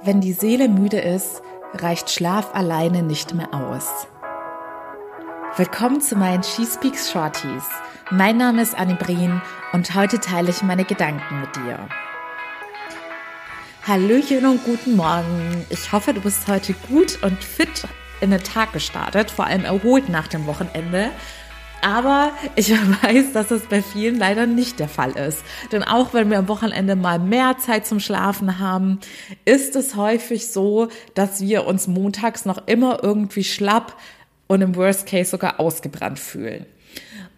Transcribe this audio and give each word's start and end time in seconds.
Wenn 0.00 0.20
die 0.20 0.32
Seele 0.32 0.68
müde 0.68 1.00
ist, 1.00 1.42
reicht 1.74 2.10
Schlaf 2.10 2.54
alleine 2.54 3.02
nicht 3.02 3.34
mehr 3.34 3.52
aus. 3.52 4.06
Willkommen 5.56 6.00
zu 6.00 6.14
meinen 6.14 6.44
She 6.44 6.64
Speaks 6.64 7.10
Shorties. 7.10 7.64
Mein 8.12 8.36
Name 8.36 8.62
ist 8.62 8.78
Annie 8.78 8.94
Brien 8.94 9.42
und 9.72 9.96
heute 9.96 10.20
teile 10.20 10.50
ich 10.50 10.62
meine 10.62 10.84
Gedanken 10.84 11.40
mit 11.40 11.56
dir. 11.56 11.88
Hallöchen 13.88 14.46
und 14.46 14.64
guten 14.64 14.94
Morgen. 14.94 15.66
Ich 15.68 15.90
hoffe, 15.90 16.14
du 16.14 16.20
bist 16.20 16.46
heute 16.46 16.74
gut 16.88 17.20
und 17.24 17.42
fit 17.42 17.82
in 18.20 18.30
den 18.30 18.44
Tag 18.44 18.72
gestartet, 18.72 19.32
vor 19.32 19.46
allem 19.46 19.64
erholt 19.64 20.08
nach 20.08 20.28
dem 20.28 20.46
Wochenende. 20.46 21.10
Aber 21.82 22.32
ich 22.56 22.70
weiß, 23.02 23.32
dass 23.32 23.48
das 23.48 23.62
bei 23.62 23.82
vielen 23.82 24.18
leider 24.18 24.46
nicht 24.46 24.80
der 24.80 24.88
Fall 24.88 25.12
ist. 25.12 25.42
Denn 25.72 25.82
auch 25.82 26.14
wenn 26.14 26.30
wir 26.30 26.38
am 26.38 26.48
Wochenende 26.48 26.96
mal 26.96 27.18
mehr 27.18 27.56
Zeit 27.58 27.86
zum 27.86 28.00
Schlafen 28.00 28.58
haben, 28.58 29.00
ist 29.44 29.76
es 29.76 29.94
häufig 29.96 30.48
so, 30.48 30.88
dass 31.14 31.40
wir 31.40 31.66
uns 31.66 31.86
montags 31.86 32.44
noch 32.44 32.66
immer 32.66 33.02
irgendwie 33.02 33.44
schlapp 33.44 33.96
und 34.46 34.62
im 34.62 34.76
Worst 34.76 35.06
Case 35.06 35.30
sogar 35.30 35.60
ausgebrannt 35.60 36.18
fühlen. 36.18 36.66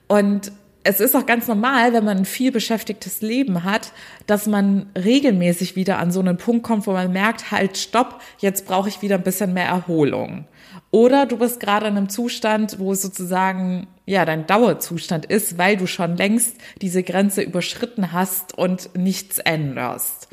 Und 0.09 0.53
es 0.83 1.01
ist 1.01 1.15
auch 1.15 1.27
ganz 1.27 1.47
normal, 1.47 1.93
wenn 1.93 2.05
man 2.05 2.19
ein 2.19 2.25
viel 2.25 2.53
beschäftigtes 2.53 3.21
Leben 3.21 3.65
hat, 3.65 3.93
dass 4.27 4.47
man 4.47 4.87
regelmäßig 4.97 5.77
wieder 5.77 5.99
an 5.99 6.11
so 6.11 6.21
einen 6.21 6.39
Punkt 6.39 6.63
kommt, 6.63 6.87
wo 6.87 6.93
man 6.93 7.13
merkt, 7.13 7.51
halt, 7.51 7.77
stopp, 7.77 8.21
jetzt 8.39 8.67
brauche 8.67 8.89
ich 8.89 9.03
wieder 9.03 9.17
ein 9.17 9.23
bisschen 9.23 9.53
mehr 9.53 9.67
Erholung. 9.67 10.47
Oder 10.91 11.27
du 11.27 11.37
bist 11.37 11.61
gerade 11.61 11.87
in 11.87 11.97
einem 11.97 12.09
Zustand, 12.09 12.79
wo 12.79 12.93
es 12.93 13.03
sozusagen 13.03 13.89
ja 14.11 14.25
dein 14.25 14.47
Dauerzustand 14.47 15.25
ist, 15.27 15.57
weil 15.57 15.77
du 15.77 15.87
schon 15.87 16.17
längst 16.17 16.57
diese 16.83 17.03
Grenze 17.03 17.43
überschritten 17.43 18.13
hast 18.13 18.59
und 18.59 18.91
nichts 18.97 19.39
änderst. 19.39 20.29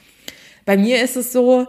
Bei 0.66 0.78
mir 0.78 1.02
ist 1.04 1.16
es 1.16 1.32
so, 1.32 1.68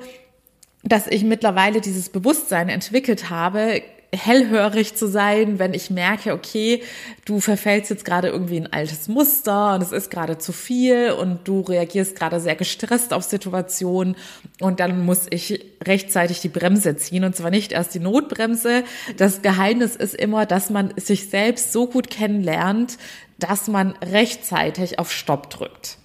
dass 0.82 1.06
ich 1.06 1.22
mittlerweile 1.22 1.80
dieses 1.80 2.08
Bewusstsein 2.08 2.70
entwickelt 2.70 3.28
habe, 3.28 3.82
hellhörig 4.12 4.94
zu 4.94 5.06
sein, 5.06 5.58
wenn 5.58 5.74
ich 5.74 5.90
merke, 5.90 6.32
okay, 6.32 6.82
du 7.26 7.40
verfällst 7.40 7.90
jetzt 7.90 8.04
gerade 8.04 8.28
irgendwie 8.28 8.56
ein 8.56 8.72
altes 8.72 9.08
Muster 9.08 9.74
und 9.74 9.82
es 9.82 9.92
ist 9.92 10.10
gerade 10.10 10.38
zu 10.38 10.52
viel 10.52 11.10
und 11.10 11.46
du 11.46 11.60
reagierst 11.60 12.16
gerade 12.16 12.40
sehr 12.40 12.56
gestresst 12.56 13.12
auf 13.12 13.22
Situationen 13.22 14.16
und 14.60 14.80
dann 14.80 15.04
muss 15.04 15.26
ich 15.28 15.64
rechtzeitig 15.84 16.40
die 16.40 16.48
Bremse 16.48 16.96
ziehen 16.96 17.24
und 17.24 17.36
zwar 17.36 17.50
nicht 17.50 17.72
erst 17.72 17.94
die 17.94 18.00
Notbremse. 18.00 18.84
Das 19.18 19.42
Geheimnis 19.42 19.94
ist 19.94 20.14
immer, 20.14 20.46
dass 20.46 20.70
man 20.70 20.94
sich 20.96 21.28
selbst 21.28 21.72
so 21.72 21.86
gut 21.86 22.08
kennenlernt, 22.08 22.96
dass 23.38 23.68
man 23.68 23.92
rechtzeitig 24.02 24.98
auf 24.98 25.12
Stopp 25.12 25.50
drückt. 25.50 25.98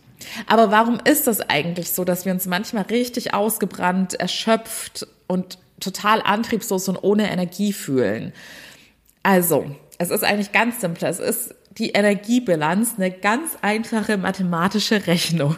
Aber 0.47 0.71
warum 0.71 0.99
ist 1.03 1.27
das 1.27 1.41
eigentlich 1.41 1.91
so, 1.91 2.03
dass 2.03 2.25
wir 2.25 2.33
uns 2.33 2.47
manchmal 2.47 2.83
richtig 2.83 3.33
ausgebrannt, 3.33 4.13
erschöpft 4.13 5.07
und 5.27 5.57
total 5.79 6.21
antriebslos 6.21 6.87
und 6.89 6.97
ohne 6.97 7.31
Energie 7.31 7.73
fühlen. 7.73 8.33
Also, 9.23 9.75
es 9.97 10.09
ist 10.09 10.23
eigentlich 10.23 10.51
ganz 10.51 10.81
simpel. 10.81 11.07
Es 11.07 11.19
ist 11.19 11.55
die 11.77 11.91
Energiebilanz 11.91 12.95
eine 12.97 13.11
ganz 13.11 13.57
einfache 13.61 14.17
mathematische 14.17 15.07
Rechnung. 15.07 15.55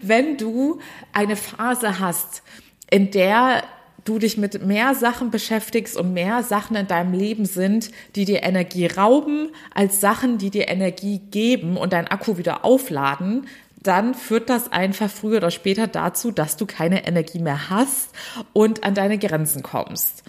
Wenn 0.00 0.36
du 0.36 0.80
eine 1.12 1.36
Phase 1.36 1.98
hast, 1.98 2.42
in 2.90 3.10
der 3.10 3.64
du 4.04 4.18
dich 4.18 4.36
mit 4.36 4.64
mehr 4.66 4.94
Sachen 4.94 5.30
beschäftigst 5.30 5.96
und 5.96 6.12
mehr 6.12 6.42
Sachen 6.42 6.76
in 6.76 6.86
deinem 6.86 7.12
Leben 7.12 7.44
sind, 7.44 7.90
die 8.16 8.24
dir 8.24 8.42
Energie 8.42 8.86
rauben, 8.86 9.50
als 9.74 10.00
Sachen, 10.00 10.38
die 10.38 10.50
dir 10.50 10.68
Energie 10.68 11.18
geben 11.18 11.76
und 11.76 11.92
dein 11.92 12.08
Akku 12.08 12.36
wieder 12.36 12.64
aufladen, 12.64 13.46
dann 13.82 14.14
führt 14.14 14.50
das 14.50 14.70
einfach 14.72 15.10
früher 15.10 15.38
oder 15.38 15.50
später 15.50 15.86
dazu, 15.86 16.30
dass 16.30 16.56
du 16.56 16.66
keine 16.66 17.06
Energie 17.06 17.38
mehr 17.38 17.70
hast 17.70 18.10
und 18.52 18.84
an 18.84 18.94
deine 18.94 19.18
Grenzen 19.18 19.62
kommst. 19.62 20.22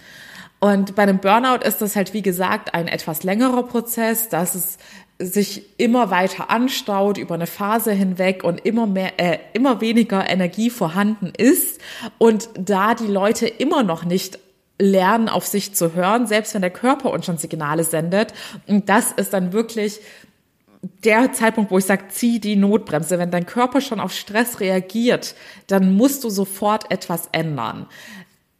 Und 0.60 0.94
bei 0.94 1.02
einem 1.02 1.18
Burnout 1.18 1.64
ist 1.64 1.82
das 1.82 1.94
halt, 1.94 2.14
wie 2.14 2.22
gesagt, 2.22 2.74
ein 2.74 2.88
etwas 2.88 3.22
längerer 3.22 3.64
Prozess, 3.64 4.28
dass 4.28 4.54
es 4.54 4.78
sich 5.18 5.78
immer 5.78 6.10
weiter 6.10 6.50
anstaut 6.50 7.18
über 7.18 7.34
eine 7.34 7.46
Phase 7.46 7.92
hinweg 7.92 8.42
und 8.42 8.64
immer 8.64 8.86
mehr, 8.86 9.12
äh, 9.18 9.38
immer 9.52 9.80
weniger 9.80 10.28
Energie 10.28 10.70
vorhanden 10.70 11.32
ist 11.36 11.80
und 12.18 12.48
da 12.58 12.94
die 12.94 13.06
Leute 13.06 13.46
immer 13.46 13.82
noch 13.82 14.04
nicht 14.04 14.38
lernen, 14.78 15.28
auf 15.28 15.46
sich 15.46 15.74
zu 15.74 15.94
hören, 15.94 16.26
selbst 16.26 16.54
wenn 16.54 16.62
der 16.62 16.70
Körper 16.70 17.12
uns 17.12 17.26
schon 17.26 17.38
Signale 17.38 17.84
sendet. 17.84 18.34
Und 18.66 18.88
das 18.88 19.12
ist 19.12 19.32
dann 19.32 19.52
wirklich 19.52 20.00
der 21.04 21.32
Zeitpunkt, 21.32 21.70
wo 21.70 21.78
ich 21.78 21.84
sage, 21.84 22.04
zieh 22.08 22.40
die 22.40 22.56
Notbremse. 22.56 23.18
Wenn 23.18 23.30
dein 23.30 23.46
Körper 23.46 23.80
schon 23.80 24.00
auf 24.00 24.12
Stress 24.12 24.60
reagiert, 24.60 25.34
dann 25.66 25.94
musst 25.94 26.24
du 26.24 26.30
sofort 26.30 26.90
etwas 26.90 27.28
ändern. 27.32 27.86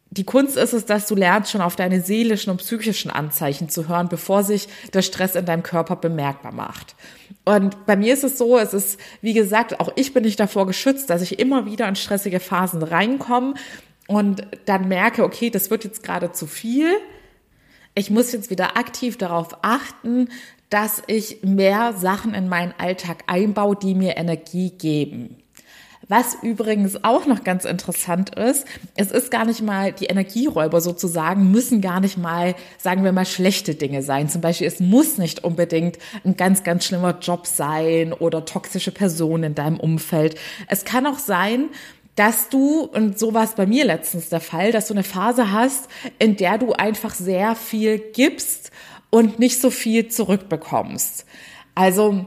Die 0.09 0.23
Kunst 0.23 0.55
ist 0.55 0.73
es, 0.73 0.85
dass 0.85 1.07
du 1.07 1.15
lernst, 1.15 1.51
schon 1.51 1.61
auf 1.61 1.75
deine 1.75 1.99
seelischen 1.99 2.49
und 2.49 2.57
psychischen 2.57 3.11
Anzeichen 3.11 3.67
zu 3.67 3.89
hören, 3.89 4.07
bevor 4.07 4.43
sich 4.43 4.69
der 4.93 5.01
Stress 5.01 5.35
in 5.35 5.45
deinem 5.45 5.61
Körper 5.61 5.97
bemerkbar 5.97 6.53
macht. 6.53 6.95
Und 7.43 7.85
bei 7.85 7.97
mir 7.97 8.13
ist 8.13 8.23
es 8.23 8.37
so, 8.37 8.57
es 8.57 8.73
ist, 8.73 8.99
wie 9.21 9.33
gesagt, 9.33 9.79
auch 9.79 9.91
ich 9.95 10.13
bin 10.13 10.23
nicht 10.23 10.39
davor 10.39 10.67
geschützt, 10.67 11.09
dass 11.09 11.21
ich 11.21 11.37
immer 11.37 11.65
wieder 11.65 11.87
in 11.87 11.97
stressige 11.97 12.39
Phasen 12.39 12.81
reinkomme 12.81 13.55
und 14.07 14.47
dann 14.65 14.87
merke, 14.87 15.23
okay, 15.23 15.49
das 15.49 15.69
wird 15.69 15.83
jetzt 15.83 16.01
gerade 16.01 16.31
zu 16.31 16.47
viel. 16.47 16.95
Ich 17.97 18.09
muss 18.11 18.33
jetzt 18.33 18.49
wieder 18.49 18.75
aktiv 18.75 19.17
darauf 19.17 19.57
achten, 19.61 20.27
dass 20.69 21.01
ich 21.07 21.43
mehr 21.43 21.93
Sachen 21.93 22.33
in 22.33 22.49
meinen 22.49 22.73
Alltag 22.77 23.23
einbaue, 23.27 23.77
die 23.77 23.95
mir 23.95 24.17
Energie 24.17 24.71
geben. 24.71 25.37
Was 26.07 26.35
übrigens 26.43 27.03
auch 27.03 27.25
noch 27.25 27.43
ganz 27.43 27.65
interessant 27.65 28.35
ist, 28.35 28.67
es 28.95 29.11
ist 29.11 29.31
gar 29.31 29.45
nicht 29.45 29.61
mal, 29.63 29.91
die 29.91 30.05
Energieräuber 30.05 30.81
sozusagen 30.81 31.49
müssen 31.49 31.81
gar 31.81 31.99
nicht 31.99 32.17
mal, 32.17 32.53
sagen 32.77 33.03
wir 33.03 33.11
mal, 33.11 33.25
schlechte 33.25 33.73
Dinge 33.73 34.03
sein. 34.03 34.29
Zum 34.29 34.41
Beispiel, 34.41 34.67
es 34.67 34.79
muss 34.79 35.17
nicht 35.17 35.43
unbedingt 35.43 35.97
ein 36.23 36.37
ganz, 36.37 36.63
ganz 36.63 36.85
schlimmer 36.85 37.17
Job 37.19 37.47
sein 37.47 38.13
oder 38.13 38.45
toxische 38.45 38.91
Personen 38.91 39.43
in 39.45 39.55
deinem 39.55 39.79
Umfeld. 39.79 40.37
Es 40.67 40.85
kann 40.85 41.07
auch 41.07 41.17
sein, 41.17 41.69
dass 42.15 42.49
du, 42.49 42.81
und 42.81 43.19
so 43.19 43.33
war 43.33 43.43
es 43.43 43.55
bei 43.55 43.65
mir 43.65 43.85
letztens 43.85 44.29
der 44.29 44.39
Fall, 44.39 44.71
dass 44.71 44.87
du 44.87 44.93
eine 44.93 45.03
Phase 45.03 45.51
hast, 45.51 45.89
in 46.17 46.37
der 46.37 46.57
du 46.57 46.73
einfach 46.73 47.13
sehr 47.13 47.55
viel 47.55 47.99
gibst 47.99 48.71
und 49.09 49.39
nicht 49.39 49.59
so 49.59 49.69
viel 49.69 50.07
zurückbekommst. 50.07 51.25
Also 51.75 52.25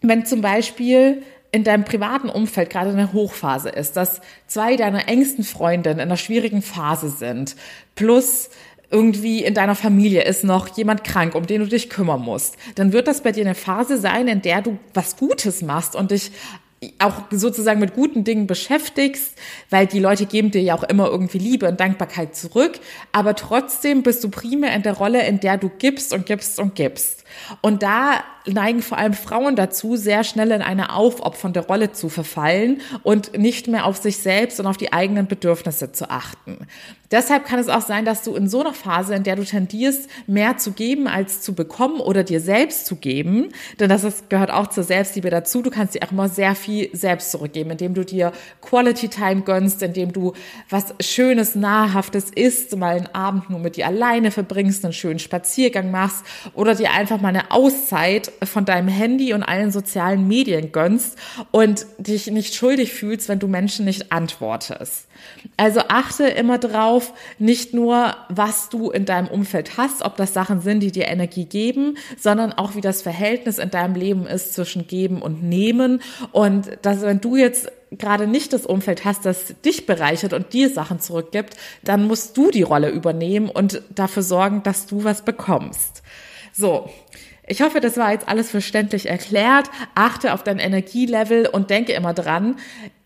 wenn 0.00 0.24
zum 0.24 0.40
Beispiel 0.40 1.22
in 1.50 1.64
deinem 1.64 1.84
privaten 1.84 2.28
Umfeld 2.28 2.70
gerade 2.70 2.90
eine 2.90 3.12
Hochphase 3.12 3.70
ist, 3.70 3.96
dass 3.96 4.20
zwei 4.46 4.76
deiner 4.76 5.08
engsten 5.08 5.44
Freundinnen 5.44 5.98
in 5.98 6.02
einer 6.02 6.16
schwierigen 6.16 6.62
Phase 6.62 7.08
sind, 7.08 7.56
plus 7.94 8.50
irgendwie 8.90 9.44
in 9.44 9.54
deiner 9.54 9.74
Familie 9.74 10.22
ist 10.22 10.44
noch 10.44 10.76
jemand 10.76 11.04
krank, 11.04 11.34
um 11.34 11.46
den 11.46 11.60
du 11.60 11.68
dich 11.68 11.90
kümmern 11.90 12.22
musst, 12.22 12.56
dann 12.74 12.92
wird 12.92 13.06
das 13.06 13.22
bei 13.22 13.32
dir 13.32 13.44
eine 13.44 13.54
Phase 13.54 13.98
sein, 13.98 14.28
in 14.28 14.42
der 14.42 14.62
du 14.62 14.78
was 14.94 15.16
Gutes 15.16 15.62
machst 15.62 15.94
und 15.94 16.10
dich 16.10 16.30
auch 16.98 17.14
sozusagen 17.30 17.80
mit 17.80 17.94
guten 17.94 18.24
Dingen 18.24 18.46
beschäftigst, 18.46 19.32
weil 19.70 19.86
die 19.86 19.98
Leute 19.98 20.26
geben 20.26 20.50
dir 20.50 20.62
ja 20.62 20.74
auch 20.74 20.84
immer 20.84 21.08
irgendwie 21.08 21.38
Liebe 21.38 21.68
und 21.68 21.80
Dankbarkeit 21.80 22.36
zurück, 22.36 22.78
aber 23.12 23.34
trotzdem 23.34 24.02
bist 24.02 24.22
du 24.22 24.28
primär 24.28 24.74
in 24.74 24.82
der 24.82 24.94
Rolle, 24.94 25.26
in 25.26 25.40
der 25.40 25.58
du 25.58 25.70
gibst 25.70 26.12
und 26.12 26.26
gibst 26.26 26.58
und 26.58 26.74
gibst. 26.74 27.17
Und 27.60 27.82
da 27.82 28.24
neigen 28.46 28.82
vor 28.82 28.98
allem 28.98 29.12
Frauen 29.12 29.56
dazu, 29.56 29.96
sehr 29.96 30.24
schnell 30.24 30.50
in 30.50 30.62
eine 30.62 30.94
aufopfernde 30.94 31.60
Rolle 31.60 31.92
zu 31.92 32.08
verfallen 32.08 32.80
und 33.02 33.36
nicht 33.36 33.68
mehr 33.68 33.84
auf 33.84 33.98
sich 33.98 34.18
selbst 34.18 34.58
und 34.60 34.66
auf 34.66 34.76
die 34.76 34.92
eigenen 34.92 35.26
Bedürfnisse 35.26 35.92
zu 35.92 36.10
achten. 36.10 36.66
Deshalb 37.10 37.46
kann 37.46 37.58
es 37.58 37.68
auch 37.68 37.80
sein, 37.80 38.04
dass 38.04 38.22
du 38.22 38.34
in 38.34 38.48
so 38.48 38.60
einer 38.60 38.74
Phase, 38.74 39.14
in 39.14 39.22
der 39.22 39.36
du 39.36 39.44
tendierst, 39.44 40.10
mehr 40.26 40.58
zu 40.58 40.72
geben 40.72 41.08
als 41.08 41.40
zu 41.40 41.54
bekommen 41.54 42.00
oder 42.00 42.22
dir 42.22 42.40
selbst 42.40 42.84
zu 42.84 42.96
geben, 42.96 43.48
denn 43.80 43.88
das 43.88 44.04
ist, 44.04 44.28
gehört 44.28 44.50
auch 44.50 44.66
zur 44.66 44.84
Selbstliebe 44.84 45.30
dazu. 45.30 45.62
Du 45.62 45.70
kannst 45.70 45.94
dir 45.94 46.02
auch 46.02 46.12
immer 46.12 46.28
sehr 46.28 46.54
viel 46.54 46.94
selbst 46.94 47.30
zurückgeben, 47.30 47.70
indem 47.70 47.94
du 47.94 48.04
dir 48.04 48.32
Quality 48.60 49.08
Time 49.08 49.40
gönnst, 49.40 49.82
indem 49.82 50.12
du 50.12 50.34
was 50.68 50.94
Schönes, 51.00 51.54
Nahrhaftes 51.54 52.30
isst, 52.30 52.76
mal 52.76 52.96
einen 52.96 53.14
Abend 53.14 53.48
nur 53.48 53.58
mit 53.58 53.76
dir 53.76 53.86
alleine 53.86 54.30
verbringst, 54.30 54.84
einen 54.84 54.92
schönen 54.92 55.18
Spaziergang 55.18 55.90
machst 55.90 56.24
oder 56.52 56.74
dir 56.74 56.92
einfach 56.92 57.17
mal 57.22 57.28
eine 57.28 57.50
Auszeit 57.50 58.32
von 58.44 58.64
deinem 58.64 58.88
Handy 58.88 59.32
und 59.32 59.42
allen 59.42 59.70
sozialen 59.70 60.26
Medien 60.28 60.72
gönnst 60.72 61.18
und 61.50 61.86
dich 61.98 62.28
nicht 62.28 62.54
schuldig 62.54 62.92
fühlst, 62.92 63.28
wenn 63.28 63.38
du 63.38 63.48
Menschen 63.48 63.84
nicht 63.84 64.12
antwortest. 64.12 65.06
Also 65.56 65.80
achte 65.88 66.26
immer 66.28 66.58
drauf, 66.58 67.12
nicht 67.38 67.74
nur, 67.74 68.16
was 68.28 68.68
du 68.68 68.90
in 68.90 69.04
deinem 69.04 69.28
Umfeld 69.28 69.76
hast, 69.76 70.02
ob 70.02 70.16
das 70.16 70.32
Sachen 70.32 70.60
sind, 70.60 70.80
die 70.80 70.92
dir 70.92 71.08
Energie 71.08 71.44
geben, 71.44 71.96
sondern 72.16 72.52
auch, 72.52 72.74
wie 72.74 72.80
das 72.80 73.02
Verhältnis 73.02 73.58
in 73.58 73.70
deinem 73.70 73.94
Leben 73.94 74.26
ist 74.26 74.54
zwischen 74.54 74.86
geben 74.86 75.20
und 75.20 75.42
nehmen. 75.42 76.00
Und 76.32 76.70
dass, 76.82 77.02
wenn 77.02 77.20
du 77.20 77.36
jetzt 77.36 77.70
gerade 77.90 78.26
nicht 78.26 78.52
das 78.52 78.66
Umfeld 78.66 79.04
hast, 79.04 79.24
das 79.24 79.54
dich 79.64 79.86
bereichert 79.86 80.32
und 80.32 80.52
dir 80.52 80.68
Sachen 80.68 81.00
zurückgibt, 81.00 81.56
dann 81.82 82.06
musst 82.06 82.36
du 82.36 82.50
die 82.50 82.62
Rolle 82.62 82.90
übernehmen 82.90 83.48
und 83.48 83.82
dafür 83.90 84.22
sorgen, 84.22 84.62
dass 84.62 84.86
du 84.86 85.04
was 85.04 85.22
bekommst. 85.22 86.02
So, 86.52 86.88
ich 87.50 87.62
hoffe, 87.62 87.80
das 87.80 87.96
war 87.96 88.12
jetzt 88.12 88.28
alles 88.28 88.50
verständlich 88.50 89.08
erklärt. 89.08 89.70
Achte 89.94 90.34
auf 90.34 90.44
dein 90.44 90.58
Energielevel 90.58 91.46
und 91.46 91.70
denke 91.70 91.92
immer 91.92 92.12
dran, 92.12 92.56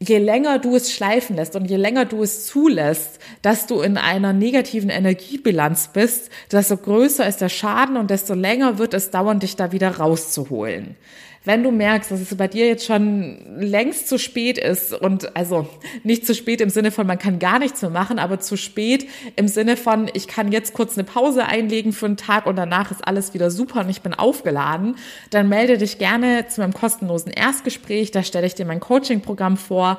je 0.08 0.18
länger 0.18 0.58
du 0.58 0.76
es 0.76 0.92
schleifen 0.92 1.36
lässt 1.36 1.54
und 1.56 1.66
je 1.66 1.76
länger 1.76 2.04
du 2.04 2.22
es 2.22 2.46
zulässt, 2.46 3.18
dass 3.40 3.66
du 3.66 3.80
in 3.80 3.96
einer 3.96 4.32
negativen 4.32 4.90
Energiebilanz 4.90 5.90
bist, 5.92 6.30
desto 6.50 6.76
größer 6.76 7.26
ist 7.26 7.40
der 7.40 7.48
Schaden 7.48 7.96
und 7.96 8.10
desto 8.10 8.34
länger 8.34 8.78
wird 8.78 8.94
es 8.94 9.10
dauern, 9.10 9.40
dich 9.40 9.56
da 9.56 9.72
wieder 9.72 9.96
rauszuholen 9.98 10.96
wenn 11.44 11.64
du 11.64 11.72
merkst, 11.72 12.10
dass 12.10 12.20
es 12.20 12.36
bei 12.36 12.46
dir 12.46 12.66
jetzt 12.68 12.86
schon 12.86 13.38
längst 13.58 14.08
zu 14.08 14.18
spät 14.18 14.58
ist 14.58 14.92
und 14.92 15.36
also 15.36 15.68
nicht 16.04 16.24
zu 16.24 16.34
spät 16.34 16.60
im 16.60 16.70
Sinne 16.70 16.92
von, 16.92 17.06
man 17.06 17.18
kann 17.18 17.40
gar 17.40 17.58
nichts 17.58 17.82
mehr 17.82 17.90
machen, 17.90 18.20
aber 18.20 18.38
zu 18.38 18.56
spät 18.56 19.08
im 19.34 19.48
Sinne 19.48 19.76
von, 19.76 20.08
ich 20.14 20.28
kann 20.28 20.52
jetzt 20.52 20.72
kurz 20.72 20.96
eine 20.96 21.04
Pause 21.04 21.46
einlegen 21.46 21.92
für 21.92 22.06
einen 22.06 22.16
Tag 22.16 22.46
und 22.46 22.56
danach 22.56 22.92
ist 22.92 23.06
alles 23.06 23.34
wieder 23.34 23.50
super 23.50 23.80
und 23.80 23.88
ich 23.88 24.02
bin 24.02 24.14
aufgeladen, 24.14 24.96
dann 25.30 25.48
melde 25.48 25.78
dich 25.78 25.98
gerne 25.98 26.46
zu 26.46 26.60
meinem 26.60 26.74
kostenlosen 26.74 27.32
Erstgespräch. 27.32 28.12
Da 28.12 28.22
stelle 28.22 28.46
ich 28.46 28.54
dir 28.54 28.66
mein 28.66 28.80
Coaching-Programm 28.80 29.56
vor 29.56 29.91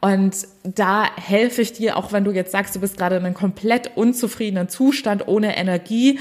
und 0.00 0.36
da 0.62 1.04
helfe 1.16 1.62
ich 1.62 1.72
dir, 1.72 1.96
auch 1.96 2.12
wenn 2.12 2.24
du 2.24 2.30
jetzt 2.30 2.52
sagst, 2.52 2.74
du 2.74 2.80
bist 2.80 2.96
gerade 2.96 3.16
in 3.16 3.24
einem 3.24 3.34
komplett 3.34 3.96
unzufriedenen 3.96 4.68
Zustand 4.68 5.28
ohne 5.28 5.56
Energie 5.56 6.18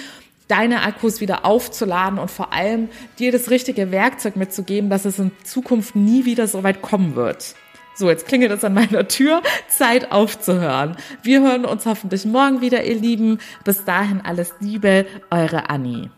deine 0.47 0.81
Akkus 0.81 1.21
wieder 1.21 1.45
aufzuladen 1.45 2.19
und 2.19 2.29
vor 2.29 2.51
allem 2.51 2.89
dir 3.19 3.31
das 3.31 3.49
richtige 3.49 3.91
Werkzeug 3.91 4.35
mitzugeben, 4.35 4.89
dass 4.89 5.05
es 5.05 5.19
in 5.19 5.31
Zukunft 5.43 5.95
nie 5.95 6.25
wieder 6.25 6.47
so 6.47 6.63
weit 6.63 6.81
kommen 6.81 7.15
wird. 7.15 7.55
So, 7.95 8.09
jetzt 8.09 8.27
klingelt 8.27 8.51
es 8.51 8.63
an 8.63 8.73
meiner 8.73 9.07
Tür. 9.07 9.43
Zeit 9.67 10.11
aufzuhören. 10.11 10.95
Wir 11.21 11.41
hören 11.41 11.65
uns 11.65 11.85
hoffentlich 11.85 12.25
morgen 12.25 12.61
wieder, 12.61 12.83
ihr 12.83 12.95
Lieben. 12.95 13.39
Bis 13.63 13.83
dahin 13.83 14.21
alles 14.21 14.53
Liebe, 14.61 15.05
eure 15.29 15.69
Annie. 15.69 16.09